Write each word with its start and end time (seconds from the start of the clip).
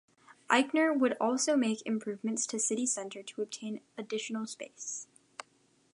Eichner 0.49 0.91
would 0.97 1.15
also 1.21 1.55
make 1.55 1.85
improvements 1.85 2.47
to 2.47 2.57
City 2.57 2.87
Center 2.87 3.21
to 3.21 3.41
obtain 3.43 3.81
additional 3.99 4.47
space. 4.47 5.05